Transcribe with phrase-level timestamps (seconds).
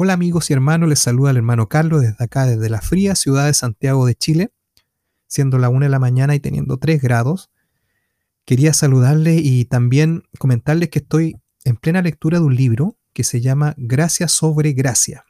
[0.00, 3.46] Hola amigos y hermanos, les saluda el hermano Carlos desde acá, desde la fría ciudad
[3.46, 4.52] de Santiago de Chile,
[5.26, 7.50] siendo la una de la mañana y teniendo 3 grados.
[8.44, 13.40] Quería saludarles y también comentarles que estoy en plena lectura de un libro que se
[13.40, 15.24] llama Gracia sobre Gracia,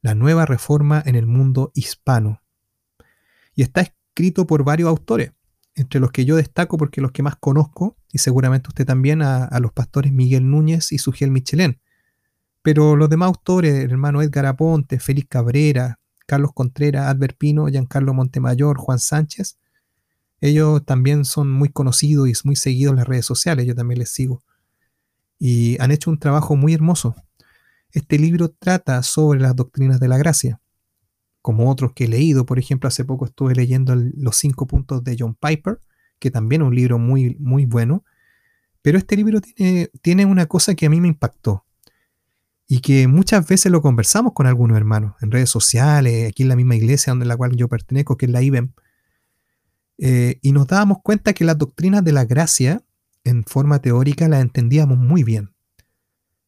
[0.00, 2.40] la nueva reforma en el mundo hispano.
[3.56, 5.32] Y está escrito por varios autores,
[5.74, 9.58] entre los que yo destaco porque los que más conozco, y seguramente usted también, a,
[9.58, 11.80] los pastores Miguel Núñez y Sugiel Michelén
[12.62, 18.14] pero los demás autores, el hermano Edgar Aponte, Félix Cabrera, Carlos Contreras, Albert Pino, Giancarlo
[18.14, 19.58] Montemayor, Juan Sánchez,
[20.40, 24.10] ellos también son muy conocidos y muy seguidos en las redes sociales, yo también les
[24.10, 24.42] sigo.
[25.38, 27.14] Y han hecho un trabajo muy hermoso.
[27.90, 30.60] Este libro trata sobre las doctrinas de la gracia,
[31.42, 32.46] como otros que he leído.
[32.46, 35.80] Por ejemplo, hace poco estuve leyendo los cinco puntos de John Piper,
[36.18, 38.04] que también es un libro muy, muy bueno.
[38.82, 41.64] Pero este libro tiene, tiene una cosa que a mí me impactó
[42.68, 46.56] y que muchas veces lo conversamos con algunos hermanos en redes sociales, aquí en la
[46.56, 48.72] misma iglesia donde la cual yo pertenezco, que es la IBEM,
[49.98, 52.82] eh, y nos dábamos cuenta que las doctrinas de la gracia,
[53.24, 55.54] en forma teórica, las entendíamos muy bien.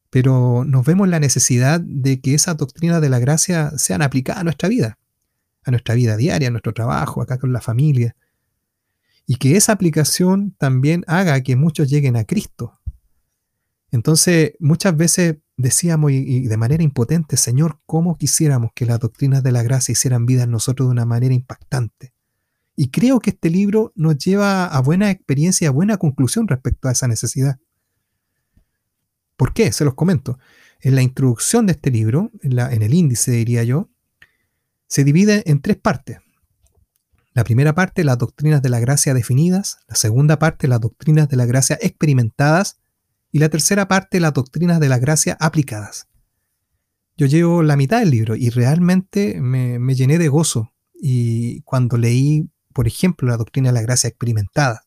[0.09, 4.43] Pero nos vemos la necesidad de que esas doctrinas de la gracia sean aplicadas a
[4.43, 4.97] nuestra vida,
[5.63, 8.15] a nuestra vida diaria, a nuestro trabajo, acá con la familia.
[9.25, 12.79] Y que esa aplicación también haga que muchos lleguen a Cristo.
[13.91, 19.51] Entonces, muchas veces decíamos y, de manera impotente, Señor, ¿cómo quisiéramos que las doctrinas de
[19.51, 22.13] la gracia hicieran vida en nosotros de una manera impactante?
[22.75, 26.87] Y creo que este libro nos lleva a buena experiencia y a buena conclusión respecto
[26.87, 27.57] a esa necesidad.
[29.37, 29.71] ¿Por qué?
[29.71, 30.39] Se los comento.
[30.81, 33.89] En la introducción de este libro, en, en el índice diría yo,
[34.87, 36.19] se divide en tres partes.
[37.33, 39.77] La primera parte, las doctrinas de la gracia definidas.
[39.87, 42.77] La segunda parte, las doctrinas de la gracia experimentadas
[43.35, 46.07] y la tercera parte, las doctrinas de la gracia aplicadas.
[47.17, 52.49] Yo llevo la mitad del libro y realmente me, llené de gozo y cuando leí,
[52.71, 54.83] por ejemplo, la doctrina de la gracia experimentada,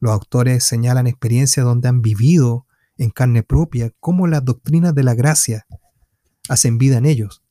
[0.00, 2.66] los autores señalan experiencias donde han vivido
[2.98, 5.66] en carne propia cómo las doctrinas de la gracia
[6.50, 7.42] hacen vida en ellos.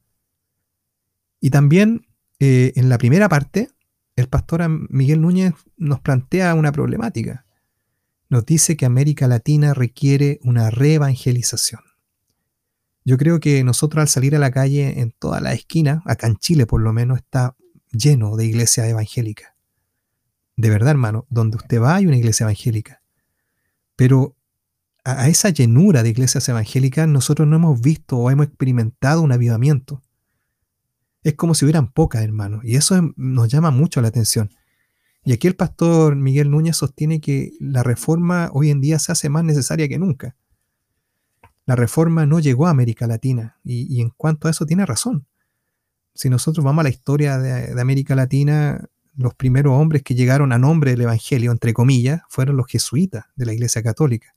[1.39, 2.05] Y también
[2.39, 3.69] eh, en la primera parte,
[4.15, 7.45] el pastor Miguel Núñez nos plantea una problemática
[8.35, 11.79] nos dice que América Latina requiere una reevangelización.
[13.05, 16.35] Yo creo que nosotros al salir a la calle en toda la esquina, acá en
[16.35, 17.55] Chile por lo menos, está
[17.93, 19.53] lleno de iglesias evangélicas.
[20.57, 23.01] De verdad, hermano, donde usted va hay una iglesia evangélica.
[23.95, 24.35] Pero
[25.05, 30.01] a esa llenura de iglesias evangélicas nosotros no hemos visto o hemos experimentado un avivamiento.
[31.23, 34.49] Es como si hubieran pocas, hermano, y eso nos llama mucho la atención.
[35.25, 39.27] Y aquí el pastor Miguel Núñez sostiene que la reforma hoy en día se hace
[39.27, 40.35] más necesaria que nunca.
[41.65, 45.25] La reforma no llegó a América Latina y, en cuanto a eso tiene razón.
[46.13, 48.87] Si nosotros vamos a la historia de, de América Latina,
[49.17, 53.47] los primeros hombres que llegaron a nombre del Evangelio, entre comillas, fueron los jesuitas de
[53.47, 54.35] la Iglesia Católica.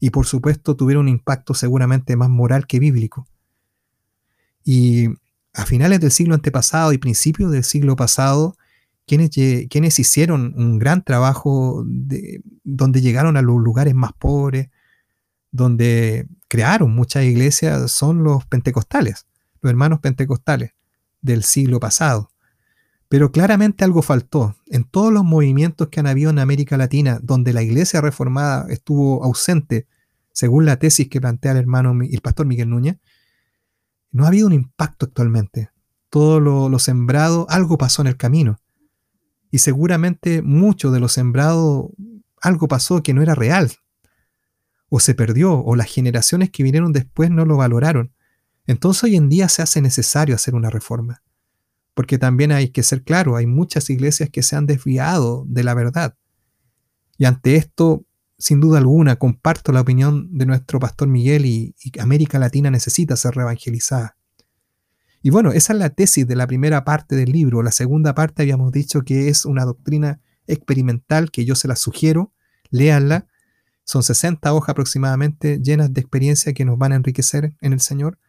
[0.00, 3.28] Y por supuesto tuvieron un impacto seguramente más moral que bíblico.
[4.64, 5.08] Y
[5.52, 8.56] a finales del siglo antepasado y principios del siglo pasado,
[9.06, 14.68] quienes, hicieron un gran trabajo de, donde llegaron a los lugares más pobres,
[15.52, 19.26] donde crearon muchas iglesias, son los pentecostales,
[19.60, 20.72] los hermanos pentecostales
[21.22, 22.30] del siglo pasado.
[23.08, 24.56] Pero claramente algo faltó.
[24.66, 29.22] En todos los movimientos que han habido en América Latina, donde la iglesia reformada estuvo
[29.22, 29.86] ausente,
[30.32, 32.96] según la tesis que plantea el hermano el pastor Miguel Núñez,
[34.10, 35.70] no ha habido un impacto actualmente.
[36.10, 38.58] Todo lo sembrado, algo pasó en el camino.
[39.56, 41.90] Y seguramente mucho de lo sembrado,
[42.42, 43.72] algo pasó que no era real.
[44.90, 48.12] O se perdió, o las generaciones que vinieron después no lo valoraron.
[48.66, 51.22] Entonces hoy en día se hace necesario hacer una reforma.
[51.94, 55.72] Porque también hay que ser claro, hay muchas iglesias que se han desviado de la
[55.72, 56.18] verdad.
[57.16, 58.04] Y ante esto,
[58.36, 63.34] sin duda alguna, comparto la opinión de nuestro pastor Miguel y, América Latina necesita ser
[63.36, 64.18] reevangelizada.
[65.26, 67.60] Y bueno, esa es la tesis de la primera parte del libro.
[67.64, 72.32] La segunda parte habíamos dicho que es una doctrina experimental que yo se la sugiero,
[72.70, 73.26] léanla.
[73.82, 78.20] Son 60 hojas aproximadamente llenas de experiencia que nos van a enriquecer en el Señor.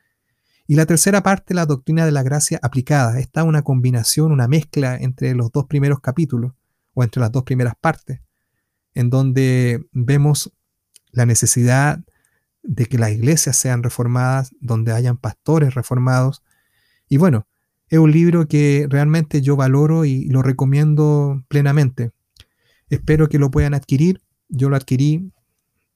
[0.65, 3.19] Y la tercera parte, la doctrina de la gracia aplicada.
[3.19, 6.53] Está una combinación, una mezcla entre los dos primeros capítulos
[6.95, 8.21] o entre las dos primeras partes,
[8.95, 10.51] en donde vemos
[11.11, 11.99] la necesidad
[12.63, 16.41] de que las iglesias sean reformadas, donde hayan pastores reformados,
[17.09, 17.47] y bueno,
[17.89, 22.11] es un libro que realmente yo valoro y lo recomiendo plenamente.
[22.89, 24.21] Espero que lo puedan adquirir.
[24.49, 25.31] Yo lo adquirí,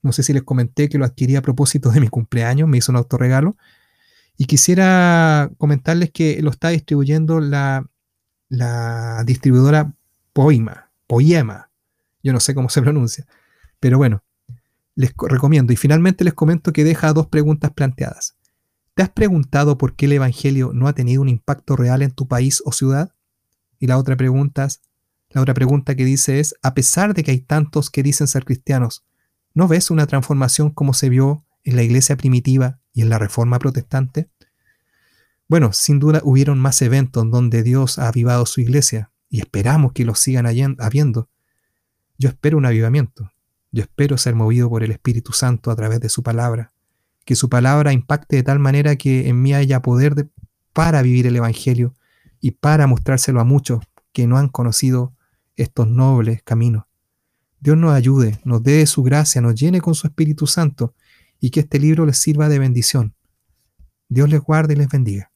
[0.02, 2.92] no sé si les comenté que lo adquirí a propósito de mi cumpleaños, me hizo
[2.92, 3.56] un autorregalo.
[4.36, 7.86] Y quisiera comentarles que lo está distribuyendo la,
[9.26, 9.94] distribuidora
[10.32, 11.70] Poima, Poema.
[12.22, 13.26] Yo no sé cómo se pronuncia.
[13.80, 14.22] Pero bueno,
[14.94, 15.72] les recomiendo.
[15.72, 18.36] Y finalmente les comento que deja dos preguntas planteadas.
[18.94, 22.28] ¿Te has preguntado por qué el Evangelio no ha tenido un impacto real en tu
[22.28, 23.14] país o ciudad?
[23.78, 24.68] Y la otra pregunta,
[25.30, 28.44] la otra pregunta que dice es, a pesar de que hay tantos que dicen ser
[28.44, 29.06] cristianos,
[29.54, 33.58] ¿no ves una transformación como se vio en la iglesia primitiva y en la reforma
[33.58, 34.28] protestante?
[35.48, 40.04] Bueno, sin duda hubieron más eventos donde Dios ha avivado su iglesia y esperamos que
[40.04, 41.30] los sigan habiendo.
[42.18, 43.32] Yo espero un avivamiento.
[43.70, 46.71] Yo espero ser movido por el Espíritu Santo a través de su palabra
[47.24, 50.28] que su palabra impacte de tal manera que en mí haya poder
[50.72, 51.94] para vivir el Evangelio
[52.40, 55.14] y para mostrárselo a muchos que no han conocido
[55.56, 56.84] estos nobles caminos.
[57.60, 60.94] Dios nos ayude, nos dé su gracia, nos llene con su Espíritu Santo
[61.40, 63.14] y que este libro les sirva de bendición.
[64.08, 65.31] Dios les guarde y les bendiga.